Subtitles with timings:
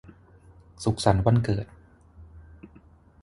[0.83, 1.67] สุขสันต์วันเกิด